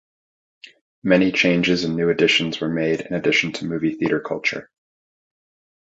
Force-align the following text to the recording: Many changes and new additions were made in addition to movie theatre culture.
Many 1.03 1.31
changes 1.31 1.83
and 1.83 1.95
new 1.95 2.09
additions 2.09 2.59
were 2.59 2.69
made 2.69 3.01
in 3.01 3.13
addition 3.13 3.51
to 3.51 3.65
movie 3.65 3.93
theatre 3.93 4.19
culture. 4.19 4.71